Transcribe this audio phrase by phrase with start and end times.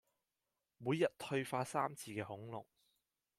[0.79, 2.65] 每日退化三次嘅恐龍